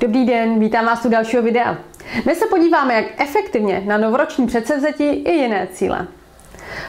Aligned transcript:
Dobrý 0.00 0.26
den, 0.26 0.60
vítám 0.60 0.86
vás 0.86 1.04
u 1.04 1.08
dalšího 1.08 1.42
videa. 1.42 1.78
Dnes 2.24 2.38
se 2.38 2.46
podíváme, 2.46 2.94
jak 2.94 3.04
efektivně 3.16 3.82
na 3.86 3.98
novoroční 3.98 4.46
předsevzetí 4.46 5.04
i 5.04 5.32
jiné 5.32 5.68
cíle. 5.72 6.06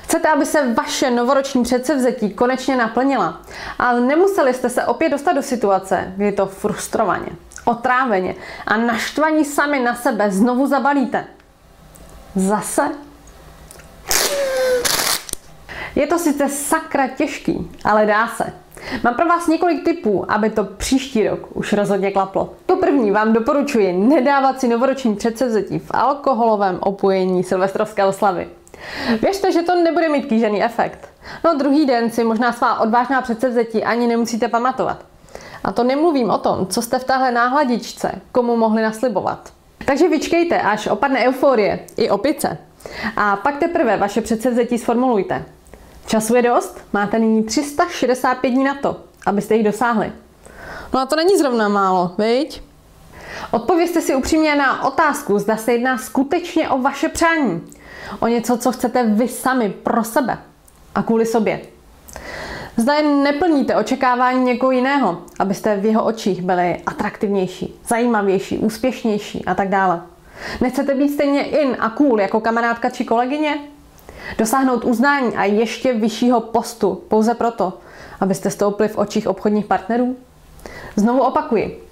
Chcete, 0.04 0.30
aby 0.30 0.46
se 0.46 0.74
vaše 0.74 1.12
novoroční 1.12 1.64
předsevzetí 1.64 2.30
konečně 2.30 2.76
naplnila, 2.76 3.42
ale 3.80 4.02
nemuseli 4.02 4.54
jste 4.54 4.70
se 4.70 4.86
opět 4.86 5.10
dostat 5.10 5.34
do 5.34 5.42
situace, 5.42 6.14
kdy 6.16 6.32
to 6.32 6.46
frustrovaně, 6.46 7.28
otráveně 7.66 8.36
a 8.68 8.78
naštvaní 8.78 9.46
sami 9.46 9.80
na 9.80 9.96
sebe 9.96 10.32
znovu 10.32 10.68
zabalíte. 10.68 11.26
Zase? 12.36 12.82
Je 15.96 16.08
to 16.08 16.20
sice 16.20 16.50
sakra 16.50 17.08
těžký, 17.08 17.72
ale 17.84 18.06
dá 18.06 18.28
se. 18.28 18.61
Mám 19.04 19.16
pro 19.16 19.26
vás 19.26 19.48
několik 19.48 19.86
tipů, 19.86 20.32
aby 20.32 20.50
to 20.50 20.64
příští 20.64 21.28
rok 21.28 21.48
už 21.54 21.74
rozhodně 21.74 22.12
klaplo. 22.12 22.54
To 22.66 22.76
první 22.76 23.12
vám 23.12 23.34
doporučuji 23.34 23.94
nedávat 23.94 24.60
si 24.60 24.68
novoroční 24.68 25.16
předsevzetí 25.16 25.80
v 25.80 25.92
alkoholovém 25.92 26.78
opojení 26.82 27.44
silvestrovské 27.44 28.06
oslavy. 28.06 28.48
Věřte, 29.22 29.52
že 29.52 29.62
to 29.62 29.76
nebude 29.76 30.10
mít 30.10 30.26
kýžený 30.26 30.64
efekt. 30.64 31.10
No 31.44 31.54
druhý 31.54 31.86
den 31.86 32.12
si 32.12 32.24
možná 32.24 32.54
svá 32.54 32.80
odvážná 32.80 33.22
předsevzetí 33.22 33.84
ani 33.84 34.08
nemusíte 34.08 34.48
pamatovat. 34.48 35.06
A 35.64 35.72
to 35.72 35.84
nemluvím 35.84 36.30
o 36.30 36.38
tom, 36.38 36.68
co 36.68 36.82
jste 36.82 37.00
v 37.00 37.04
téhle 37.04 37.32
náhladičce 37.32 38.22
komu 38.32 38.58
mohli 38.58 38.82
naslibovat. 38.82 39.54
Takže 39.86 40.10
vyčkejte, 40.10 40.62
až 40.62 40.88
opadne 40.88 41.20
euforie 41.20 41.80
i 41.98 42.10
opice. 42.10 42.58
A 43.18 43.36
pak 43.36 43.58
teprve 43.58 43.98
vaše 43.98 44.22
předsevzetí 44.22 44.78
sformulujte. 44.78 45.46
Času 46.06 46.36
je 46.36 46.42
dost, 46.42 46.82
máte 46.94 47.20
nyní 47.20 47.44
365 47.44 48.50
dní 48.50 48.64
na 48.64 48.76
to, 48.76 48.98
abyste 49.26 49.56
jich 49.56 49.66
dosáhli. 49.66 50.12
No 50.94 51.00
a 51.00 51.06
to 51.06 51.16
není 51.16 51.38
zrovna 51.38 51.68
málo, 51.68 52.12
viď? 52.18 52.62
Odpovězte 53.52 54.02
si 54.02 54.16
upřímně 54.16 54.56
na 54.56 54.84
otázku, 54.84 55.40
zda 55.40 55.58
se 55.58 55.72
jedná 55.72 55.98
skutečně 55.98 56.70
o 56.70 56.78
vaše 56.78 57.10
přání. 57.10 57.62
O 58.20 58.28
něco, 58.28 58.58
co 58.58 58.72
chcete 58.72 59.04
vy 59.04 59.28
sami 59.28 59.70
pro 59.70 60.04
sebe 60.04 60.38
a 60.96 61.04
kvůli 61.04 61.26
sobě. 61.26 61.62
Zda 62.78 62.94
jen 62.94 63.24
neplníte 63.24 63.76
očekávání 63.76 64.44
někoho 64.44 64.72
jiného, 64.72 65.22
abyste 65.40 65.78
v 65.78 65.86
jeho 65.86 66.04
očích 66.04 66.42
byli 66.42 66.82
atraktivnější, 66.86 67.80
zajímavější, 67.88 68.58
úspěšnější 68.58 69.46
a 69.46 69.56
tak 69.56 69.70
dále. 69.70 70.02
Nechcete 70.62 70.96
být 70.96 71.10
stejně 71.10 71.44
in 71.44 71.78
a 71.80 71.90
cool 71.90 72.22
jako 72.22 72.42
kamarádka 72.42 72.90
či 72.90 73.06
kolegyně? 73.06 73.60
Dosáhnout 74.38 74.86
uznání 74.86 75.36
a 75.36 75.44
ještě 75.44 75.94
vyššího 75.94 76.40
postu 76.40 77.02
pouze 77.08 77.34
proto, 77.34 77.74
abyste 78.20 78.50
stoupli 78.50 78.88
v 78.88 78.98
očích 78.98 79.28
obchodních 79.28 79.66
partnerů? 79.66 80.16
Znovu 80.96 81.22
opakuji. 81.22 81.84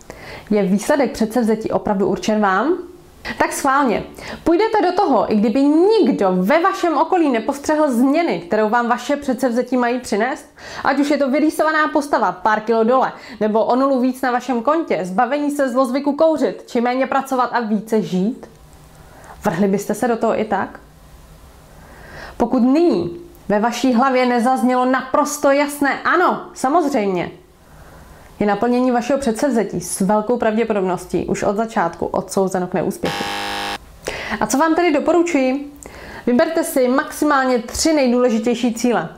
Je 0.50 0.64
výsledek 0.64 1.12
předsevzetí 1.12 1.72
opravdu 1.72 2.08
určen 2.08 2.42
vám? 2.42 2.78
Tak 3.38 3.54
schválně. 3.54 4.04
Půjdete 4.44 4.82
do 4.82 4.92
toho, 4.92 5.32
i 5.32 5.36
kdyby 5.36 5.64
nikdo 5.64 6.30
ve 6.32 6.62
vašem 6.62 6.98
okolí 6.98 7.30
nepostřehl 7.30 7.92
změny, 7.92 8.40
kterou 8.40 8.70
vám 8.70 8.88
vaše 8.88 9.16
předsevzetí 9.16 9.78
mají 9.78 10.00
přinést? 10.00 10.46
Ať 10.84 11.00
už 11.00 11.10
je 11.10 11.18
to 11.18 11.30
vyrýsovaná 11.30 11.88
postava, 11.88 12.32
pár 12.32 12.60
kilo 12.60 12.84
dole, 12.84 13.12
nebo 13.40 13.66
o 13.66 13.76
nulu 13.76 14.00
víc 14.00 14.22
na 14.22 14.32
vašem 14.32 14.62
kontě, 14.62 15.00
zbavení 15.04 15.52
se 15.52 15.70
zlozvyku 15.70 16.16
kouřit, 16.16 16.64
či 16.68 16.82
méně 16.82 17.08
pracovat 17.08 17.50
a 17.54 17.60
více 17.60 18.02
žít? 18.02 18.50
Vrhli 19.44 19.68
byste 19.68 19.94
se 19.94 20.08
do 20.08 20.18
toho 20.18 20.40
i 20.40 20.46
tak? 20.46 20.80
Pokud 22.40 22.60
nyní 22.60 23.18
ve 23.50 23.60
vaší 23.60 23.94
hlavě 23.94 24.26
nezaznělo 24.26 24.86
naprosto 24.86 25.52
jasné 25.52 26.02
ano, 26.02 26.42
samozřejmě, 26.54 27.32
je 28.40 28.46
naplnění 28.46 28.92
vašeho 28.92 29.20
předsevzetí 29.20 29.82
s 29.82 30.02
velkou 30.02 30.38
pravděpodobností 30.38 31.26
už 31.26 31.44
od 31.44 31.56
začátku 31.56 32.06
odsouzeno 32.06 32.68
k 32.68 32.74
neúspěchu. 32.74 33.24
A 34.40 34.48
co 34.48 34.58
vám 34.58 34.76
tedy 34.76 34.92
doporučuji? 34.92 35.74
Vyberte 36.28 36.64
si 36.64 36.88
maximálně 36.88 37.60
tři 37.60 37.94
nejdůležitější 37.94 38.74
cíle. 38.74 39.10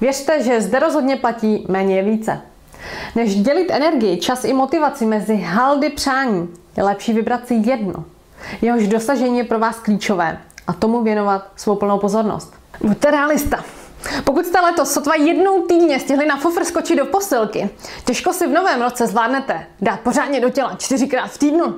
Věřte, 0.00 0.42
že 0.42 0.60
zde 0.60 0.78
rozhodně 0.78 1.16
platí 1.16 1.66
méně 1.68 1.96
je 1.96 2.02
více. 2.02 2.40
Než 3.14 3.34
dělit 3.34 3.70
energii, 3.70 4.16
čas 4.16 4.44
i 4.44 4.52
motivaci 4.52 5.06
mezi 5.06 5.36
haldy 5.36 5.90
přání, 5.90 6.48
je 6.76 6.82
lepší 6.82 7.12
vybrat 7.12 7.46
si 7.46 7.54
jedno. 7.54 8.04
Jehož 8.62 8.88
dosažení 8.88 9.38
je 9.38 9.44
pro 9.44 9.58
vás 9.58 9.78
klíčové 9.78 10.38
a 10.66 10.72
tomu 10.72 11.02
věnovat 11.02 11.50
svou 11.56 11.76
plnou 11.76 11.98
pozornost. 11.98 12.63
Buďte 12.80 13.10
realista. 13.10 13.64
Pokud 14.24 14.46
jste 14.46 14.60
letos 14.60 14.92
sotva 14.92 15.14
jednou 15.14 15.62
týdně 15.62 16.00
stihli 16.00 16.26
na 16.26 16.36
fofr 16.36 16.64
skočit 16.64 16.98
do 16.98 17.06
posilky, 17.06 17.70
těžko 18.04 18.32
si 18.32 18.46
v 18.46 18.52
novém 18.52 18.82
roce 18.82 19.06
zvládnete 19.06 19.66
dát 19.80 20.00
pořádně 20.00 20.40
do 20.40 20.50
těla 20.50 20.76
čtyřikrát 20.78 21.30
v 21.30 21.38
týdnu. 21.38 21.76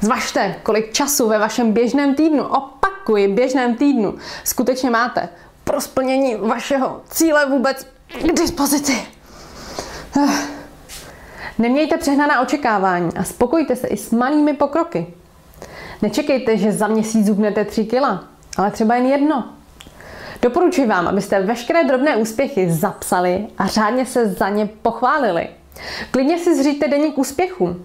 Zvažte, 0.00 0.56
kolik 0.62 0.92
času 0.92 1.28
ve 1.28 1.38
vašem 1.38 1.72
běžném 1.72 2.14
týdnu, 2.14 2.44
opakuji, 2.44 3.28
běžném 3.28 3.74
týdnu, 3.76 4.14
skutečně 4.44 4.90
máte 4.90 5.28
pro 5.64 5.80
splnění 5.80 6.36
vašeho 6.36 7.02
cíle 7.10 7.46
vůbec 7.46 7.86
k 8.08 8.40
dispozici. 8.40 9.06
Nemějte 11.58 11.96
přehnaná 11.96 12.40
očekávání 12.40 13.10
a 13.16 13.24
spokojte 13.24 13.76
se 13.76 13.86
i 13.86 13.96
s 13.96 14.10
malými 14.10 14.52
pokroky. 14.54 15.14
Nečekejte, 16.02 16.56
že 16.56 16.72
za 16.72 16.86
měsíc 16.86 17.26
zubnete 17.26 17.64
3 17.64 17.84
kila, 17.84 18.24
ale 18.56 18.70
třeba 18.70 18.94
jen 18.94 19.06
jedno. 19.06 19.44
Doporučuji 20.42 20.86
vám, 20.86 21.08
abyste 21.08 21.42
veškeré 21.42 21.84
drobné 21.84 22.16
úspěchy 22.16 22.72
zapsali 22.72 23.46
a 23.58 23.66
řádně 23.66 24.06
se 24.06 24.28
za 24.28 24.48
ně 24.48 24.68
pochválili. 24.82 25.48
Klidně 26.10 26.38
si 26.38 26.56
zříte 26.56 26.88
deník 26.88 27.18
úspěchu 27.18 27.76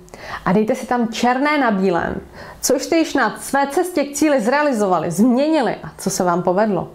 a 0.46 0.52
dejte 0.52 0.76
si 0.76 0.88
tam 0.88 1.08
černé 1.08 1.58
na 1.58 1.72
bílém, 1.72 2.22
co 2.62 2.80
jste 2.80 2.98
již 2.98 3.14
na 3.14 3.40
své 3.40 3.68
cestě 3.68 4.04
k 4.04 4.14
cíli 4.14 4.42
zrealizovali, 4.42 5.12
změnili 5.12 5.76
a 5.84 5.92
co 5.98 6.10
se 6.10 6.24
vám 6.24 6.44
povedlo. 6.44 6.90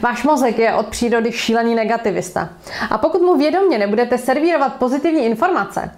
Váš 0.00 0.24
mozek 0.24 0.58
je 0.58 0.74
od 0.74 0.86
přírody 0.86 1.32
šílený 1.32 1.74
negativista. 1.74 2.48
A 2.90 2.98
pokud 2.98 3.22
mu 3.22 3.36
vědomě 3.36 3.78
nebudete 3.78 4.18
servírovat 4.18 4.74
pozitivní 4.74 5.26
informace, 5.26 5.90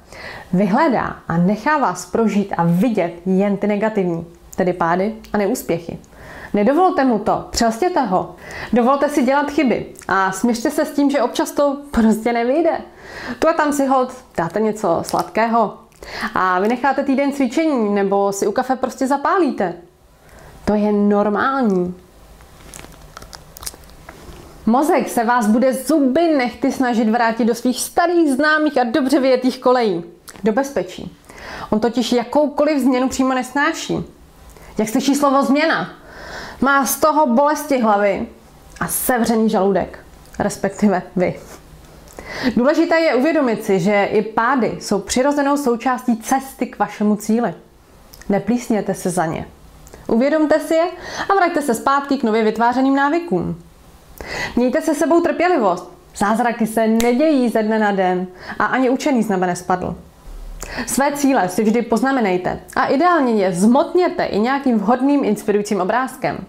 vyhledá 0.53 1.16
a 1.28 1.37
nechá 1.37 1.78
vás 1.78 2.06
prožít 2.06 2.54
a 2.56 2.65
vidět 2.65 3.12
jen 3.27 3.56
ty 3.56 3.66
negativní, 3.66 4.27
tedy 4.56 4.72
pády 4.72 5.15
a 5.33 5.39
neúspěchy. 5.39 5.99
Nedovolte 6.55 7.05
mu 7.05 7.19
to, 7.19 7.49
přelstěte 7.51 8.01
ho. 8.01 8.37
Dovolte 8.73 9.09
si 9.09 9.23
dělat 9.23 9.51
chyby 9.51 9.87
a 10.09 10.33
směřte 10.33 10.71
se 10.71 10.85
s 10.85 10.91
tím, 10.91 11.11
že 11.11 11.23
občas 11.23 11.51
to 11.51 11.77
prostě 11.91 12.33
nevyjde. 12.33 12.81
Tu 13.39 13.49
a 13.49 13.53
tam 13.53 13.73
si 13.73 13.87
hod 13.87 14.13
dáte 14.37 14.61
něco 14.61 15.03
sladkého 15.03 15.79
a 16.35 16.61
vynecháte 16.61 17.03
týden 17.03 17.33
cvičení 17.33 17.95
nebo 17.95 18.33
si 18.33 18.47
u 18.47 18.53
kafe 18.53 18.77
prostě 18.77 19.07
zapálíte. 19.07 19.75
To 20.65 20.75
je 20.75 20.93
normální. 20.93 21.95
Mozek 24.67 25.09
se 25.09 25.25
vás 25.25 25.47
bude 25.47 25.75
zuby 25.75 26.34
nechty 26.37 26.73
snažit 26.73 27.09
vrátit 27.09 27.45
do 27.45 27.55
svých 27.55 27.81
starých 27.81 28.33
známých 28.33 28.79
a 28.79 28.84
dobře 28.84 29.21
vyjetých 29.21 29.59
kolejí. 29.59 30.05
Do 30.45 30.53
bezpečí. 30.53 31.17
On 31.71 31.81
totiž 31.81 32.13
jakoukoliv 32.13 32.79
změnu 32.79 33.09
přímo 33.09 33.34
nesnáší. 33.34 34.05
Jak 34.79 34.89
slyší 34.89 35.15
slovo 35.15 35.43
změna? 35.43 36.02
Má 36.62 36.87
z 36.87 36.97
toho 36.97 37.27
bolesti 37.27 37.78
hlavy 37.78 38.27
a 38.81 38.89
sevřený 38.89 39.50
žaludek. 39.50 39.99
Respektive 40.39 41.03
vy. 41.17 41.41
Důležité 42.56 43.00
je 43.00 43.15
uvědomit 43.15 43.65
si, 43.65 43.81
že 43.81 44.05
i 44.05 44.23
pády 44.23 44.78
jsou 44.81 44.99
přirozenou 44.99 45.56
součástí 45.56 46.17
cesty 46.17 46.67
k 46.67 46.78
vašemu 46.78 47.17
cíli. 47.17 47.55
Neplísněte 48.28 48.95
se 48.95 49.11
za 49.11 49.27
ně. 49.27 49.47
Uvědomte 50.06 50.61
si 50.61 50.75
je 50.75 50.84
a 51.28 51.34
vraťte 51.34 51.63
se 51.63 51.75
zpátky 51.75 52.16
k 52.16 52.22
nově 52.22 52.45
vytvářeným 52.45 52.95
návykům. 52.95 53.63
Mějte 54.57 54.81
se 54.81 54.95
sebou 54.95 55.21
trpělivost. 55.21 55.92
Zázraky 56.16 56.66
se 56.66 56.86
nedějí 56.86 57.48
ze 57.48 57.63
dne 57.63 57.78
na 57.78 57.92
den 57.92 58.27
a 58.59 58.65
ani 58.65 58.91
učený 58.91 59.22
z 59.22 59.28
nebe 59.28 59.47
nespadl. 59.47 59.97
Své 60.86 61.13
cíle 61.13 61.48
si 61.48 61.65
vždy 61.65 61.83
poznamenejte 61.83 62.60
a 62.77 62.86
ideálně 62.86 63.45
je 63.45 63.53
zmotněte 63.53 64.24
i 64.24 64.39
nějakým 64.39 64.78
vhodným 64.78 65.24
inspirujícím 65.24 65.80
obrázkem. 65.80 66.47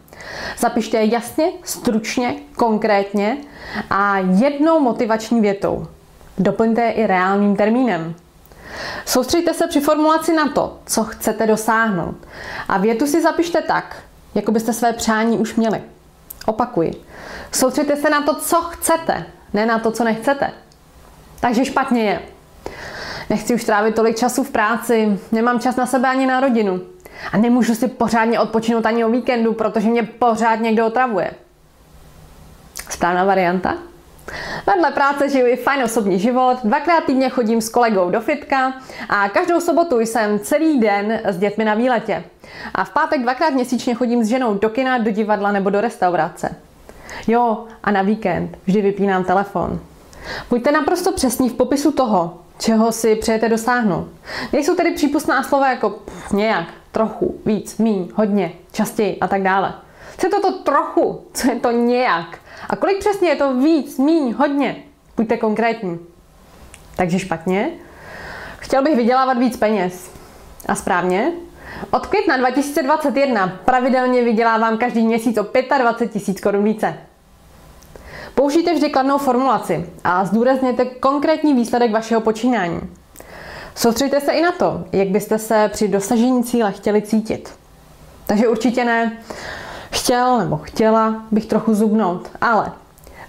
Zapište 0.58 0.98
je 0.98 1.14
jasně, 1.14 1.46
stručně, 1.64 2.36
konkrétně 2.56 3.38
a 3.90 4.18
jednou 4.18 4.80
motivační 4.80 5.42
větou. 5.42 5.88
Doplňte 6.38 6.82
je 6.82 6.92
i 6.92 7.08
reálným 7.08 7.56
termínem. 7.56 8.16
Soustřeďte 9.06 9.54
se 9.54 9.68
při 9.68 9.80
formulaci 9.80 10.34
na 10.34 10.50
to, 10.50 10.80
co 10.86 11.04
chcete 11.04 11.48
dosáhnout. 11.48 12.16
A 12.68 12.78
větu 12.78 13.08
si 13.08 13.22
zapište 13.22 13.62
tak, 13.62 13.96
jako 14.36 14.52
byste 14.52 14.74
své 14.74 14.94
přání 14.94 15.38
už 15.38 15.56
měli. 15.56 15.82
Opakuji. 16.46 16.92
Soustřeďte 17.52 17.96
se 17.96 18.10
na 18.10 18.22
to, 18.22 18.36
co 18.36 18.62
chcete, 18.62 19.26
ne 19.54 19.66
na 19.66 19.80
to, 19.80 19.92
co 19.92 20.04
nechcete. 20.04 20.52
Takže 21.40 21.66
špatně 21.66 22.04
je. 22.04 22.33
Nechci 23.30 23.56
už 23.56 23.64
trávit 23.64 23.96
tolik 23.96 24.18
času 24.18 24.44
v 24.44 24.52
práci, 24.52 25.20
nemám 25.32 25.60
čas 25.60 25.76
na 25.76 25.86
sebe 25.86 26.08
ani 26.10 26.26
na 26.26 26.40
rodinu. 26.40 26.82
A 27.34 27.38
nemůžu 27.38 27.76
si 27.76 27.88
pořádně 27.88 28.40
odpočinout 28.40 28.86
ani 28.86 29.06
o 29.06 29.10
víkendu, 29.10 29.54
protože 29.54 29.90
mě 29.90 30.04
pořád 30.04 30.56
někdo 30.56 30.88
otravuje. 30.88 31.32
Správná 32.90 33.24
varianta? 33.24 33.78
Vedle 34.68 34.92
práce 34.92 35.30
žiju 35.30 35.48
i 35.48 35.56
fajn 35.56 35.84
osobní 35.84 36.20
život, 36.20 36.58
dvakrát 36.64 37.04
týdně 37.04 37.30
chodím 37.30 37.62
s 37.62 37.70
kolegou 37.70 38.10
do 38.10 38.22
fitka 38.22 38.74
a 39.10 39.30
každou 39.30 39.62
sobotu 39.62 40.00
jsem 40.00 40.40
celý 40.40 40.80
den 40.80 41.20
s 41.24 41.38
dětmi 41.38 41.66
na 41.66 41.74
výletě. 41.74 42.24
A 42.74 42.84
v 42.84 42.90
pátek 42.90 43.22
dvakrát 43.22 43.50
měsíčně 43.50 43.96
chodím 43.96 44.24
s 44.24 44.28
ženou 44.28 44.54
do 44.54 44.70
kina, 44.70 44.98
do 44.98 45.12
divadla 45.12 45.52
nebo 45.52 45.70
do 45.70 45.82
restaurace. 45.82 46.56
Jo, 47.28 47.66
a 47.84 47.92
na 47.92 48.02
víkend 48.02 48.58
vždy 48.66 48.82
vypínám 48.82 49.24
telefon. 49.24 49.80
Buďte 50.50 50.72
naprosto 50.72 51.12
přesní 51.12 51.50
v 51.50 51.54
popisu 51.54 51.92
toho, 51.92 52.43
čeho 52.64 52.92
si 52.92 53.16
přejete 53.16 53.50
dosáhnout. 53.50 54.08
Nejsou 54.54 54.76
tedy 54.76 54.92
přípustná 54.92 55.44
slova 55.44 55.70
jako 55.70 55.90
pff, 55.90 56.32
nějak, 56.32 56.68
trochu, 56.92 57.42
víc, 57.46 57.78
míň, 57.78 58.12
hodně, 58.16 58.52
častěji 58.72 59.18
a 59.20 59.28
tak 59.28 59.42
dále. 59.42 59.74
Co 60.18 60.28
je 60.28 60.32
to 60.32 60.42
to 60.42 60.52
trochu? 60.52 61.28
Co 61.34 61.52
je 61.52 61.60
to 61.60 61.72
nějak? 61.72 62.40
A 62.70 62.76
kolik 62.76 63.00
přesně 63.00 63.30
je 63.30 63.36
to 63.36 63.54
víc, 63.54 63.98
míň, 63.98 64.34
hodně? 64.38 64.76
Buďte 65.18 65.38
konkrétní. 65.38 66.00
Takže 66.96 67.20
špatně. 67.20 67.70
Chtěl 68.58 68.84
bych 68.84 68.96
vydělávat 68.96 69.38
víc 69.38 69.58
peněz. 69.58 70.12
A 70.68 70.76
správně? 70.76 71.32
Od 71.92 72.08
května 72.08 72.38
2021 72.38 73.48
pravidelně 73.66 74.24
vydělávám 74.24 74.78
každý 74.78 75.06
měsíc 75.06 75.38
o 75.38 75.44
25 75.78 76.12
tisíc 76.12 76.42
korun 76.42 76.64
více. 76.64 76.98
Použijte 78.36 78.74
vždy 78.74 78.90
kladnou 78.90 79.18
formulaci 79.18 79.90
a 80.04 80.26
zdůrazněte 80.26 80.86
konkrétní 80.86 81.54
výsledek 81.54 81.92
vašeho 81.92 82.22
počínání. 82.22 82.82
Soustřeďte 83.76 84.22
se 84.22 84.32
i 84.32 84.42
na 84.42 84.52
to, 84.52 84.84
jak 84.92 85.08
byste 85.08 85.40
se 85.40 85.70
při 85.74 85.88
dosažení 85.88 86.44
cíle 86.44 86.72
chtěli 86.72 87.02
cítit. 87.02 87.50
Takže 88.26 88.48
určitě 88.48 88.86
ne, 88.86 89.18
chtěl 89.92 90.38
nebo 90.38 90.58
chtěla 90.58 91.24
bych 91.32 91.46
trochu 91.46 91.74
zubnout, 91.74 92.30
ale 92.42 92.72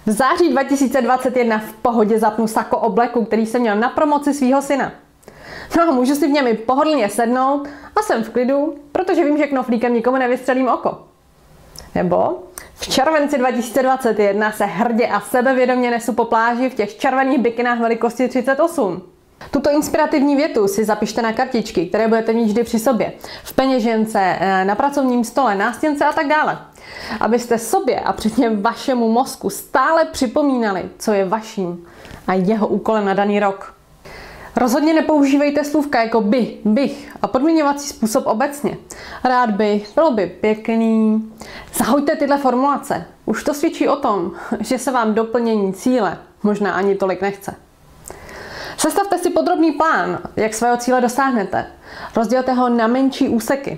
v 0.05 0.11
září 0.11 0.49
2021 0.49 1.59
v 1.59 1.73
pohodě 1.73 2.19
zapnu 2.19 2.47
sako 2.47 2.77
obleku, 2.77 3.25
který 3.25 3.45
jsem 3.45 3.61
měl 3.61 3.75
na 3.75 3.89
promoci 3.89 4.33
svého 4.33 4.61
syna. 4.61 4.91
No 5.77 5.83
a 5.83 5.91
můžu 5.91 6.15
si 6.15 6.27
v 6.27 6.31
něm 6.31 6.47
i 6.47 6.53
pohodlně 6.53 7.09
sednout 7.09 7.67
a 7.95 8.01
jsem 8.01 8.23
v 8.23 8.29
klidu, 8.29 8.75
protože 8.91 9.23
vím, 9.23 9.37
že 9.37 9.47
knoflíkem 9.47 9.93
nikomu 9.93 10.17
nevystřelím 10.17 10.67
oko. 10.67 11.03
Nebo 11.95 12.43
v 12.75 12.87
červenci 12.87 13.37
2021 13.37 14.51
se 14.51 14.65
hrdě 14.65 15.07
a 15.07 15.19
sebevědomě 15.19 15.91
nesu 15.91 16.13
po 16.13 16.25
pláži 16.25 16.69
v 16.69 16.75
těch 16.75 16.97
červených 16.97 17.39
bikinách 17.39 17.79
velikosti 17.79 18.27
38. 18.27 19.01
Tuto 19.51 19.71
inspirativní 19.71 20.35
větu 20.35 20.67
si 20.67 20.85
zapište 20.85 21.21
na 21.21 21.33
kartičky, 21.33 21.85
které 21.85 22.07
budete 22.07 22.33
mít 22.33 22.45
vždy 22.45 22.63
při 22.63 22.79
sobě. 22.79 23.13
V 23.43 23.53
peněžence, 23.53 24.19
eh, 24.39 24.65
na 24.65 24.75
pracovním 24.75 25.23
stole, 25.23 25.55
nástěnce 25.55 26.05
a 26.05 26.13
tak 26.13 26.27
dále. 26.27 26.57
Abyste 27.19 27.57
sobě 27.57 27.99
a 27.99 28.13
předně 28.13 28.49
vašemu 28.49 29.11
mozku 29.11 29.49
stále 29.49 30.05
připomínali, 30.05 30.89
co 30.99 31.13
je 31.13 31.25
vaším 31.25 31.85
a 32.27 32.33
jeho 32.33 32.67
úkolem 32.67 33.05
na 33.05 33.13
daný 33.13 33.39
rok. 33.39 33.74
Rozhodně 34.57 34.93
nepoužívejte 34.93 35.63
slůvka 35.63 36.03
jako 36.03 36.21
by, 36.21 36.57
bych 36.65 37.11
a 37.21 37.27
podmiňovací 37.27 37.87
způsob 37.87 38.27
obecně. 38.27 38.77
Rád 39.23 39.49
bych, 39.49 39.95
bylo 39.95 40.11
by 40.11 40.27
pěkný. 40.27 41.31
Zahoďte 41.73 42.15
tyhle 42.15 42.37
formulace. 42.37 43.05
Už 43.25 43.43
to 43.43 43.53
svědčí 43.53 43.87
o 43.87 43.95
tom, 43.95 44.31
že 44.59 44.77
se 44.77 44.91
vám 44.91 45.13
doplnění 45.13 45.73
cíle 45.73 46.17
možná 46.43 46.73
ani 46.73 46.95
tolik 46.95 47.21
nechce. 47.21 47.55
Sestavte 48.77 49.17
si 49.17 49.29
podrobný 49.29 49.71
plán, 49.71 50.19
jak 50.35 50.53
svého 50.53 50.77
cíle 50.77 51.01
dosáhnete. 51.01 51.67
Rozdělte 52.15 52.53
ho 52.53 52.69
na 52.69 52.87
menší 52.87 53.29
úseky. 53.29 53.77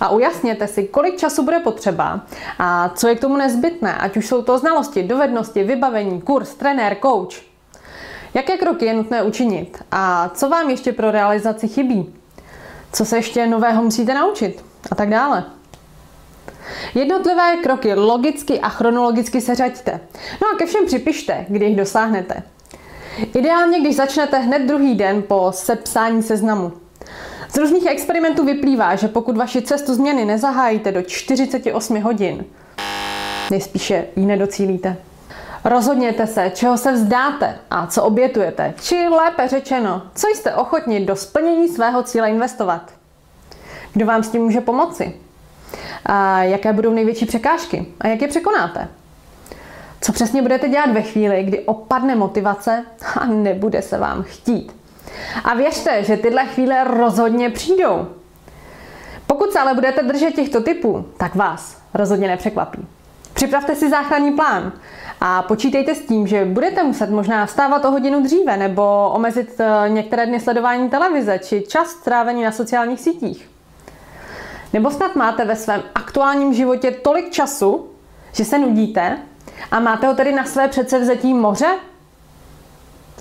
A 0.00 0.08
ujasněte 0.08 0.66
si, 0.66 0.84
kolik 0.84 1.16
času 1.16 1.42
bude 1.42 1.58
potřeba 1.58 2.20
a 2.58 2.88
co 2.88 3.08
je 3.08 3.14
k 3.14 3.20
tomu 3.20 3.36
nezbytné, 3.36 3.94
ať 3.94 4.16
už 4.16 4.26
jsou 4.26 4.42
to 4.42 4.58
znalosti, 4.58 5.02
dovednosti, 5.02 5.64
vybavení, 5.64 6.20
kurz, 6.20 6.54
trenér, 6.54 6.96
coach. 7.02 7.47
Jaké 8.34 8.56
kroky 8.56 8.84
je 8.84 8.94
nutné 8.94 9.22
učinit 9.22 9.84
a 9.92 10.30
co 10.34 10.48
vám 10.48 10.70
ještě 10.70 10.92
pro 10.92 11.10
realizaci 11.10 11.68
chybí? 11.68 12.14
Co 12.92 13.04
se 13.04 13.16
ještě 13.16 13.46
nového 13.46 13.82
musíte 13.82 14.14
naučit? 14.14 14.64
A 14.90 14.94
tak 14.94 15.10
dále. 15.10 15.44
Jednotlivé 16.94 17.56
kroky 17.56 17.94
logicky 17.94 18.60
a 18.60 18.68
chronologicky 18.68 19.40
seřaďte. 19.40 20.00
No 20.42 20.48
a 20.54 20.56
ke 20.58 20.66
všem 20.66 20.86
připište, 20.86 21.46
kdy 21.48 21.66
jich 21.66 21.76
dosáhnete. 21.76 22.42
Ideálně, 23.34 23.80
když 23.80 23.96
začnete 23.96 24.38
hned 24.38 24.58
druhý 24.58 24.94
den 24.94 25.22
po 25.22 25.50
sepsání 25.54 26.22
seznamu. 26.22 26.72
Z 27.48 27.56
různých 27.56 27.86
experimentů 27.86 28.44
vyplývá, 28.44 28.96
že 28.96 29.08
pokud 29.08 29.36
vaši 29.36 29.62
cestu 29.62 29.94
změny 29.94 30.24
nezahájíte 30.24 30.92
do 30.92 31.02
48 31.02 32.02
hodin, 32.02 32.44
nejspíše 33.50 34.06
ji 34.16 34.26
nedocílíte. 34.26 34.96
Rozhodněte 35.64 36.26
se, 36.26 36.50
čeho 36.54 36.76
se 36.76 36.92
vzdáte 36.92 37.58
a 37.70 37.86
co 37.86 38.02
obětujete, 38.02 38.74
či 38.80 39.08
lépe 39.08 39.48
řečeno, 39.48 40.02
co 40.14 40.26
jste 40.28 40.54
ochotni 40.54 41.00
do 41.00 41.16
splnění 41.16 41.68
svého 41.68 42.02
cíle 42.02 42.30
investovat. 42.30 42.92
Kdo 43.92 44.06
vám 44.06 44.22
s 44.22 44.30
tím 44.30 44.42
může 44.42 44.60
pomoci? 44.60 45.16
A 46.06 46.42
jaké 46.42 46.72
budou 46.72 46.92
největší 46.92 47.26
překážky 47.26 47.86
a 48.00 48.08
jak 48.08 48.22
je 48.22 48.28
překonáte? 48.28 48.88
Co 50.00 50.12
přesně 50.12 50.42
budete 50.42 50.68
dělat 50.68 50.92
ve 50.92 51.02
chvíli, 51.02 51.44
kdy 51.44 51.60
opadne 51.60 52.14
motivace 52.14 52.84
a 53.20 53.26
nebude 53.26 53.82
se 53.82 53.98
vám 53.98 54.22
chtít? 54.22 54.76
A 55.44 55.54
věřte, 55.54 56.04
že 56.04 56.16
tyhle 56.16 56.46
chvíle 56.46 56.84
rozhodně 56.84 57.50
přijdou. 57.50 58.08
Pokud 59.26 59.52
se 59.52 59.58
ale 59.58 59.74
budete 59.74 60.02
držet 60.02 60.34
těchto 60.34 60.60
typů, 60.62 61.04
tak 61.16 61.34
vás 61.34 61.76
rozhodně 61.94 62.28
nepřekvapí. 62.28 62.86
Připravte 63.34 63.74
si 63.74 63.90
záchranný 63.90 64.32
plán 64.32 64.72
a 65.20 65.42
počítejte 65.42 65.94
s 65.94 66.06
tím, 66.06 66.26
že 66.26 66.44
budete 66.44 66.82
muset 66.82 67.10
možná 67.10 67.46
vstávat 67.46 67.84
o 67.84 67.90
hodinu 67.90 68.22
dříve 68.22 68.56
nebo 68.56 69.10
omezit 69.14 69.60
eh, 69.60 69.88
některé 69.88 70.26
dny 70.26 70.40
sledování 70.40 70.90
televize 70.90 71.38
či 71.38 71.64
čas 71.68 71.88
strávený 71.88 72.42
na 72.42 72.52
sociálních 72.52 73.00
sítích. 73.00 73.50
Nebo 74.72 74.90
snad 74.90 75.16
máte 75.16 75.44
ve 75.44 75.56
svém 75.56 75.82
aktuálním 75.94 76.54
životě 76.54 76.90
tolik 76.90 77.30
času, 77.30 77.86
že 78.32 78.44
se 78.44 78.58
nudíte 78.58 79.18
a 79.70 79.80
máte 79.80 80.06
ho 80.06 80.14
tedy 80.14 80.32
na 80.32 80.44
své 80.44 80.68
předsevzetí 80.68 81.34
moře? 81.34 81.76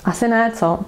Asi 0.06 0.28
ne, 0.28 0.52
co? 0.56 0.80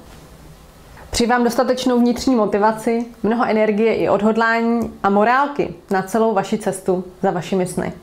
Při 1.12 1.26
vám 1.26 1.44
dostatečnou 1.44 2.00
vnitřní 2.00 2.36
motivaci, 2.36 3.06
mnoho 3.24 3.46
energie 3.46 3.96
i 3.96 4.10
odhodlání 4.10 4.94
a 5.04 5.10
morálky 5.10 5.74
na 5.92 6.02
celou 6.02 6.34
vaši 6.34 6.58
cestu 6.58 7.04
za 7.22 7.32
vašimi 7.32 7.68
sny. 7.68 7.94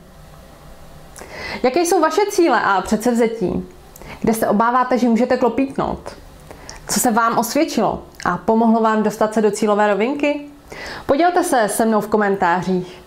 Jaké 1.63 1.79
jsou 1.79 2.01
vaše 2.01 2.21
cíle 2.29 2.61
a 2.61 2.81
předsevzetí? 2.81 3.65
Kde 4.21 4.33
se 4.33 4.47
obáváte, 4.47 4.97
že 4.97 5.09
můžete 5.09 5.37
klopítnout? 5.37 6.15
Co 6.87 6.99
se 6.99 7.11
vám 7.11 7.37
osvědčilo 7.37 8.03
a 8.25 8.37
pomohlo 8.37 8.81
vám 8.81 9.03
dostat 9.03 9.33
se 9.33 9.41
do 9.41 9.51
cílové 9.51 9.87
rovinky? 9.87 10.45
Podělte 11.05 11.43
se 11.43 11.67
se 11.67 11.85
mnou 11.85 12.01
v 12.01 12.07
komentářích. 12.07 13.01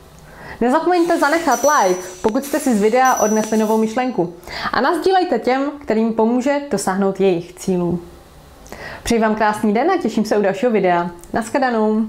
Nezapomeňte 0.60 1.18
zanechat 1.18 1.60
like, 1.62 2.00
pokud 2.22 2.44
jste 2.44 2.60
si 2.60 2.74
z 2.74 2.80
videa 2.80 3.14
odnesli 3.14 3.58
novou 3.58 3.78
myšlenku. 3.78 4.34
A 4.72 4.80
nazdílejte 4.80 5.38
těm, 5.38 5.70
kterým 5.82 6.12
pomůže 6.12 6.60
dosáhnout 6.70 7.20
jejich 7.20 7.52
cílů. 7.52 8.00
Přeji 9.02 9.20
vám 9.20 9.34
krásný 9.34 9.74
den 9.74 9.90
a 9.90 9.96
těším 9.96 10.24
se 10.24 10.36
u 10.36 10.42
dalšího 10.42 10.72
videa. 10.72 11.10
Naschledanou. 11.32 12.06